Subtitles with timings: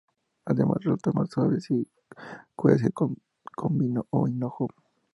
[0.45, 1.87] Además, resulta más suave si se
[2.55, 3.17] cuece con
[3.55, 4.67] comino o hinojo.